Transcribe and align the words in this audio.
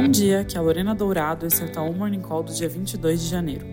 Bom 0.00 0.08
dia, 0.08 0.40
aqui 0.40 0.56
é 0.56 0.58
a 0.58 0.62
Lorena 0.62 0.94
Dourado, 0.94 1.46
esse 1.46 1.62
é 1.62 1.78
o 1.78 1.92
Morning 1.92 2.22
Call 2.22 2.42
do 2.42 2.54
dia 2.54 2.70
22 2.70 3.20
de 3.20 3.28
janeiro. 3.28 3.66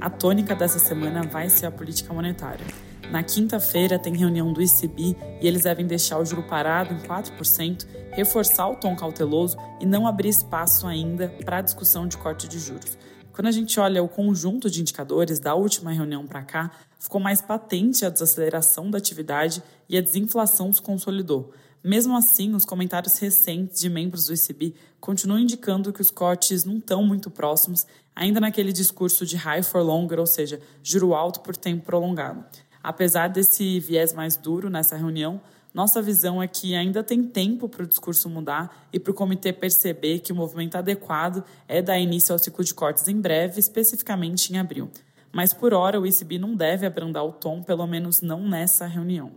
A 0.00 0.10
tônica 0.10 0.52
dessa 0.52 0.80
semana 0.80 1.22
vai 1.22 1.48
ser 1.48 1.66
a 1.66 1.70
política 1.70 2.12
monetária. 2.12 2.66
Na 3.08 3.22
quinta-feira 3.22 3.96
tem 3.96 4.16
reunião 4.16 4.52
do 4.52 4.60
ICB 4.60 5.16
e 5.40 5.46
eles 5.46 5.62
devem 5.62 5.86
deixar 5.86 6.18
o 6.18 6.24
juro 6.24 6.42
parado 6.42 6.92
em 6.92 6.98
4%, 6.98 7.86
reforçar 8.10 8.68
o 8.68 8.74
tom 8.74 8.96
cauteloso 8.96 9.56
e 9.80 9.86
não 9.86 10.08
abrir 10.08 10.30
espaço 10.30 10.88
ainda 10.88 11.28
para 11.44 11.58
a 11.58 11.62
discussão 11.62 12.08
de 12.08 12.18
corte 12.18 12.48
de 12.48 12.58
juros. 12.58 12.98
Quando 13.32 13.46
a 13.46 13.52
gente 13.52 13.78
olha 13.78 14.02
o 14.02 14.08
conjunto 14.08 14.68
de 14.68 14.80
indicadores 14.80 15.38
da 15.38 15.54
última 15.54 15.92
reunião 15.92 16.26
para 16.26 16.42
cá, 16.42 16.72
ficou 16.98 17.20
mais 17.20 17.40
patente 17.40 18.04
a 18.04 18.10
desaceleração 18.10 18.90
da 18.90 18.98
atividade 18.98 19.62
e 19.88 19.96
a 19.96 20.00
desinflação 20.00 20.72
se 20.72 20.82
consolidou. 20.82 21.52
Mesmo 21.82 22.14
assim, 22.16 22.54
os 22.54 22.66
comentários 22.66 23.18
recentes 23.18 23.80
de 23.80 23.88
membros 23.88 24.26
do 24.26 24.34
ICB 24.34 24.74
continuam 25.00 25.38
indicando 25.38 25.92
que 25.92 26.02
os 26.02 26.10
cortes 26.10 26.64
não 26.64 26.76
estão 26.76 27.02
muito 27.02 27.30
próximos, 27.30 27.86
ainda 28.14 28.38
naquele 28.38 28.72
discurso 28.72 29.24
de 29.24 29.36
high 29.36 29.62
for 29.62 29.82
longer, 29.82 30.18
ou 30.18 30.26
seja, 30.26 30.60
juro 30.82 31.14
alto 31.14 31.40
por 31.40 31.56
tempo 31.56 31.86
prolongado. 31.86 32.44
Apesar 32.82 33.28
desse 33.28 33.80
viés 33.80 34.12
mais 34.12 34.36
duro 34.36 34.68
nessa 34.68 34.96
reunião, 34.96 35.40
nossa 35.72 36.02
visão 36.02 36.42
é 36.42 36.48
que 36.48 36.74
ainda 36.74 37.02
tem 37.02 37.22
tempo 37.22 37.68
para 37.68 37.84
o 37.84 37.86
discurso 37.86 38.28
mudar 38.28 38.88
e 38.92 38.98
para 38.98 39.12
o 39.12 39.14
comitê 39.14 39.52
perceber 39.52 40.18
que 40.18 40.32
o 40.32 40.36
movimento 40.36 40.76
adequado 40.76 41.44
é 41.68 41.80
dar 41.80 41.98
início 41.98 42.32
ao 42.32 42.38
ciclo 42.38 42.64
de 42.64 42.74
cortes 42.74 43.06
em 43.08 43.20
breve, 43.20 43.60
especificamente 43.60 44.52
em 44.52 44.58
abril. 44.58 44.90
Mas 45.32 45.54
por 45.54 45.72
hora 45.72 46.00
o 46.00 46.06
ICB 46.06 46.38
não 46.38 46.56
deve 46.56 46.84
abrandar 46.84 47.24
o 47.24 47.32
tom, 47.32 47.62
pelo 47.62 47.86
menos 47.86 48.20
não 48.20 48.46
nessa 48.48 48.86
reunião. 48.86 49.30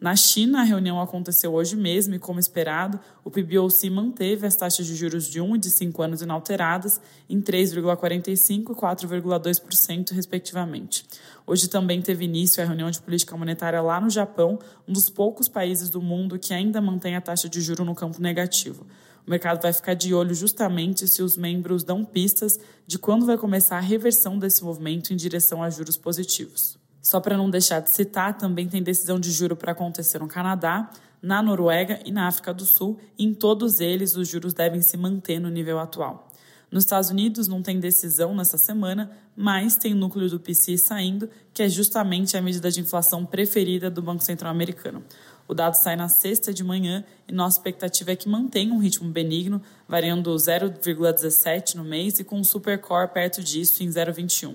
Na 0.00 0.16
China, 0.16 0.60
a 0.60 0.64
reunião 0.64 0.98
aconteceu 0.98 1.52
hoje 1.52 1.76
mesmo 1.76 2.14
e, 2.14 2.18
como 2.18 2.40
esperado, 2.40 2.98
o 3.22 3.30
PBOC 3.30 3.90
manteve 3.90 4.46
as 4.46 4.56
taxas 4.56 4.86
de 4.86 4.96
juros 4.96 5.26
de 5.26 5.42
1 5.42 5.56
e 5.56 5.58
de 5.58 5.70
5 5.70 6.02
anos 6.02 6.22
inalteradas 6.22 6.98
em 7.28 7.38
3,45% 7.38 8.48
e 8.48 8.64
4,2%, 8.64 10.12
respectivamente. 10.12 11.04
Hoje 11.46 11.68
também 11.68 12.00
teve 12.00 12.24
início 12.24 12.62
a 12.62 12.66
reunião 12.66 12.90
de 12.90 12.98
política 12.98 13.36
monetária 13.36 13.82
lá 13.82 14.00
no 14.00 14.08
Japão, 14.08 14.58
um 14.88 14.92
dos 14.94 15.10
poucos 15.10 15.48
países 15.48 15.90
do 15.90 16.00
mundo 16.00 16.38
que 16.38 16.54
ainda 16.54 16.80
mantém 16.80 17.14
a 17.14 17.20
taxa 17.20 17.46
de 17.46 17.60
juro 17.60 17.84
no 17.84 17.94
campo 17.94 18.22
negativo. 18.22 18.86
O 19.26 19.30
mercado 19.30 19.60
vai 19.60 19.72
ficar 19.74 19.92
de 19.92 20.14
olho 20.14 20.34
justamente 20.34 21.06
se 21.06 21.22
os 21.22 21.36
membros 21.36 21.84
dão 21.84 22.06
pistas 22.06 22.58
de 22.86 22.98
quando 22.98 23.26
vai 23.26 23.36
começar 23.36 23.76
a 23.76 23.80
reversão 23.80 24.38
desse 24.38 24.64
movimento 24.64 25.12
em 25.12 25.16
direção 25.16 25.62
a 25.62 25.68
juros 25.68 25.98
positivos. 25.98 26.79
Só 27.02 27.20
para 27.20 27.36
não 27.36 27.48
deixar 27.48 27.80
de 27.80 27.90
citar, 27.90 28.36
também 28.36 28.68
tem 28.68 28.82
decisão 28.82 29.18
de 29.18 29.30
juro 29.30 29.56
para 29.56 29.72
acontecer 29.72 30.18
no 30.18 30.28
Canadá, 30.28 30.90
na 31.22 31.42
Noruega 31.42 32.00
e 32.04 32.10
na 32.10 32.26
África 32.26 32.52
do 32.52 32.64
Sul, 32.64 32.98
e 33.18 33.24
em 33.24 33.34
todos 33.34 33.80
eles 33.80 34.16
os 34.16 34.28
juros 34.28 34.54
devem 34.54 34.80
se 34.80 34.96
manter 34.96 35.38
no 35.38 35.48
nível 35.48 35.78
atual. 35.78 36.30
Nos 36.70 36.84
Estados 36.84 37.10
Unidos 37.10 37.48
não 37.48 37.62
tem 37.62 37.80
decisão 37.80 38.32
nessa 38.34 38.56
semana, 38.56 39.10
mas 39.36 39.76
tem 39.76 39.92
o 39.92 39.96
núcleo 39.96 40.30
do 40.30 40.38
PCI 40.38 40.78
saindo, 40.78 41.28
que 41.52 41.64
é 41.64 41.68
justamente 41.68 42.36
a 42.36 42.42
medida 42.42 42.70
de 42.70 42.80
inflação 42.80 43.26
preferida 43.26 43.90
do 43.90 44.00
Banco 44.00 44.22
Central 44.22 44.52
Americano. 44.52 45.02
O 45.48 45.54
dado 45.54 45.74
sai 45.74 45.96
na 45.96 46.08
sexta 46.08 46.54
de 46.54 46.62
manhã 46.62 47.04
e 47.26 47.32
nossa 47.32 47.58
expectativa 47.58 48.12
é 48.12 48.16
que 48.16 48.28
mantenha 48.28 48.72
um 48.72 48.78
ritmo 48.78 49.10
benigno, 49.10 49.60
variando 49.88 50.32
0,17 50.32 51.74
no 51.74 51.82
mês 51.82 52.20
e 52.20 52.24
com 52.24 52.38
o 52.38 52.44
supercore 52.44 53.12
perto 53.12 53.42
disso 53.42 53.82
em 53.82 53.88
0,21. 53.88 54.54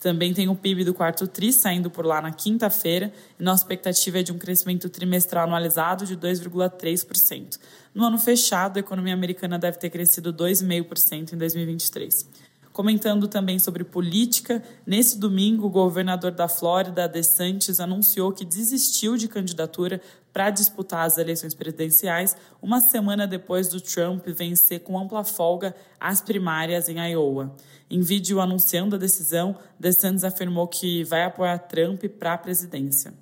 Também 0.00 0.34
tem 0.34 0.48
o 0.48 0.54
PIB 0.54 0.84
do 0.84 0.94
quarto 0.94 1.26
TRI 1.26 1.52
saindo 1.52 1.90
por 1.90 2.04
lá 2.04 2.20
na 2.20 2.30
quinta-feira 2.30 3.12
e 3.38 3.42
nossa 3.42 3.62
expectativa 3.62 4.20
é 4.20 4.22
de 4.22 4.32
um 4.32 4.38
crescimento 4.38 4.88
trimestral 4.88 5.44
anualizado 5.44 6.04
de 6.04 6.16
2,3%. 6.16 7.58
No 7.94 8.04
ano 8.04 8.18
fechado, 8.18 8.76
a 8.76 8.80
economia 8.80 9.14
americana 9.14 9.58
deve 9.58 9.78
ter 9.78 9.88
crescido 9.88 10.32
2,5% 10.32 11.32
em 11.32 11.36
2023. 11.38 12.28
Comentando 12.76 13.26
também 13.26 13.58
sobre 13.58 13.84
política, 13.84 14.62
nesse 14.86 15.18
domingo, 15.18 15.66
o 15.66 15.70
governador 15.70 16.30
da 16.30 16.46
Flórida, 16.46 17.08
DeSantis, 17.08 17.80
anunciou 17.80 18.32
que 18.32 18.44
desistiu 18.44 19.16
de 19.16 19.28
candidatura 19.28 19.98
para 20.30 20.50
disputar 20.50 21.06
as 21.06 21.16
eleições 21.16 21.54
presidenciais, 21.54 22.36
uma 22.60 22.82
semana 22.82 23.26
depois 23.26 23.68
do 23.68 23.80
Trump 23.80 24.26
vencer 24.26 24.80
com 24.80 24.98
ampla 24.98 25.24
folga 25.24 25.74
as 25.98 26.20
primárias 26.20 26.86
em 26.90 26.98
Iowa. 26.98 27.56
Em 27.88 28.02
vídeo 28.02 28.42
anunciando 28.42 28.96
a 28.96 28.98
decisão, 28.98 29.56
DeSantis 29.80 30.22
afirmou 30.22 30.68
que 30.68 31.02
vai 31.04 31.24
apoiar 31.24 31.56
Trump 31.60 32.04
para 32.18 32.34
a 32.34 32.38
presidência. 32.38 33.14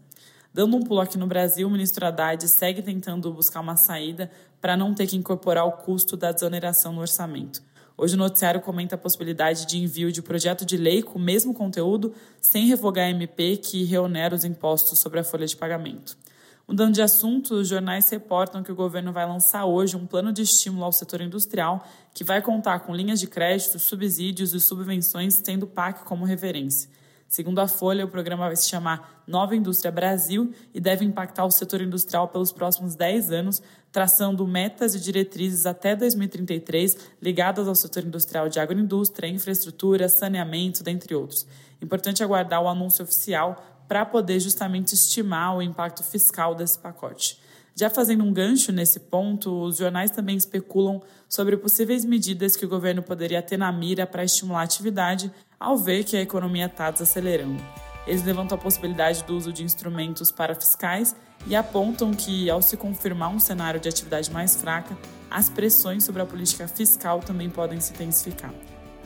Dando 0.52 0.76
um 0.76 0.82
pulo 0.82 1.00
aqui 1.00 1.16
no 1.16 1.28
Brasil, 1.28 1.68
o 1.68 1.70
ministro 1.70 2.04
Haddad 2.04 2.48
segue 2.48 2.82
tentando 2.82 3.32
buscar 3.32 3.60
uma 3.60 3.76
saída 3.76 4.28
para 4.60 4.76
não 4.76 4.92
ter 4.92 5.06
que 5.06 5.16
incorporar 5.16 5.64
o 5.64 5.72
custo 5.72 6.16
da 6.16 6.32
desoneração 6.32 6.92
no 6.92 7.02
orçamento. 7.02 7.62
Hoje 7.96 8.16
o 8.16 8.18
noticiário 8.18 8.60
comenta 8.60 8.96
a 8.96 8.98
possibilidade 8.98 9.66
de 9.66 9.78
envio 9.78 10.10
de 10.10 10.20
projeto 10.20 10.64
de 10.64 10.76
lei 10.76 11.00
com 11.00 11.16
o 11.16 11.22
mesmo 11.22 11.54
conteúdo, 11.54 12.12
sem 12.40 12.66
revogar 12.66 13.06
a 13.06 13.10
MP 13.10 13.56
que 13.56 13.84
reonera 13.84 14.34
os 14.34 14.44
impostos 14.44 14.98
sobre 14.98 15.20
a 15.20 15.24
folha 15.24 15.46
de 15.46 15.56
pagamento. 15.56 16.16
Mudando 16.66 16.94
de 16.94 17.02
assunto, 17.02 17.54
os 17.54 17.68
jornais 17.68 18.08
reportam 18.10 18.64
que 18.64 18.72
o 18.72 18.74
governo 18.74 19.12
vai 19.12 19.24
lançar 19.26 19.64
hoje 19.66 19.96
um 19.96 20.06
plano 20.06 20.32
de 20.32 20.42
estímulo 20.42 20.84
ao 20.84 20.92
setor 20.92 21.20
industrial 21.20 21.86
que 22.12 22.24
vai 22.24 22.42
contar 22.42 22.80
com 22.80 22.94
linhas 22.94 23.20
de 23.20 23.28
crédito, 23.28 23.78
subsídios 23.78 24.54
e 24.54 24.60
subvenções, 24.60 25.38
tendo 25.38 25.62
o 25.64 25.68
PAC 25.68 26.04
como 26.04 26.24
referência. 26.24 26.88
Segundo 27.34 27.58
a 27.58 27.66
Folha, 27.66 28.04
o 28.04 28.08
programa 28.08 28.46
vai 28.46 28.54
se 28.54 28.68
chamar 28.68 29.24
Nova 29.26 29.56
Indústria 29.56 29.90
Brasil 29.90 30.54
e 30.72 30.78
deve 30.78 31.04
impactar 31.04 31.44
o 31.44 31.50
setor 31.50 31.80
industrial 31.80 32.28
pelos 32.28 32.52
próximos 32.52 32.94
10 32.94 33.32
anos, 33.32 33.60
traçando 33.90 34.46
metas 34.46 34.94
e 34.94 35.00
diretrizes 35.00 35.66
até 35.66 35.96
2033 35.96 36.96
ligadas 37.20 37.66
ao 37.66 37.74
setor 37.74 38.04
industrial 38.04 38.48
de 38.48 38.60
agroindústria, 38.60 39.26
infraestrutura, 39.26 40.08
saneamento, 40.08 40.84
dentre 40.84 41.12
outros. 41.12 41.44
Importante 41.82 42.22
aguardar 42.22 42.62
o 42.62 42.68
anúncio 42.68 43.02
oficial 43.02 43.82
para 43.88 44.06
poder 44.06 44.38
justamente 44.38 44.94
estimar 44.94 45.56
o 45.56 45.60
impacto 45.60 46.04
fiscal 46.04 46.54
desse 46.54 46.78
pacote. 46.78 47.40
Já 47.76 47.90
fazendo 47.90 48.22
um 48.22 48.32
gancho 48.32 48.70
nesse 48.70 49.00
ponto, 49.00 49.50
os 49.62 49.78
jornais 49.78 50.12
também 50.12 50.36
especulam 50.36 51.02
sobre 51.28 51.56
possíveis 51.56 52.04
medidas 52.04 52.54
que 52.54 52.64
o 52.64 52.68
governo 52.68 53.02
poderia 53.02 53.42
ter 53.42 53.56
na 53.56 53.72
mira 53.72 54.06
para 54.06 54.24
estimular 54.24 54.60
a 54.60 54.64
atividade 54.64 55.32
ao 55.58 55.76
ver 55.76 56.04
que 56.04 56.16
a 56.16 56.22
economia 56.22 56.66
está 56.66 56.90
desacelerando. 56.92 57.60
Eles 58.06 58.24
levantam 58.24 58.56
a 58.56 58.60
possibilidade 58.60 59.24
do 59.24 59.36
uso 59.36 59.52
de 59.52 59.64
instrumentos 59.64 60.30
parafiscais 60.30 61.16
e 61.48 61.56
apontam 61.56 62.12
que, 62.12 62.48
ao 62.48 62.62
se 62.62 62.76
confirmar 62.76 63.30
um 63.30 63.40
cenário 63.40 63.80
de 63.80 63.88
atividade 63.88 64.30
mais 64.30 64.54
fraca, 64.54 64.96
as 65.28 65.48
pressões 65.48 66.04
sobre 66.04 66.22
a 66.22 66.26
política 66.26 66.68
fiscal 66.68 67.20
também 67.20 67.50
podem 67.50 67.80
se 67.80 67.92
intensificar. 67.92 68.54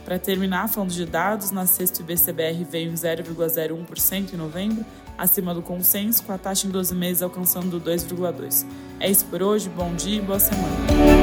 Para 0.08 0.18
terminar, 0.18 0.70
falando 0.70 0.90
de 0.90 1.04
dados, 1.04 1.50
na 1.50 1.66
sexta 1.66 2.00
o 2.00 2.02
IBCBR 2.02 2.64
veio 2.64 2.90
em 2.90 2.94
0,01% 2.94 4.32
em 4.32 4.36
novembro, 4.38 4.82
acima 5.18 5.52
do 5.52 5.60
consenso, 5.60 6.24
com 6.24 6.32
a 6.32 6.38
taxa 6.38 6.66
em 6.66 6.70
12 6.70 6.94
meses 6.94 7.22
alcançando 7.22 7.78
2,2%. 7.78 8.64
É 9.00 9.10
isso 9.10 9.26
por 9.26 9.42
hoje, 9.42 9.68
bom 9.68 9.94
dia 9.94 10.16
e 10.16 10.22
boa 10.22 10.40
semana. 10.40 11.17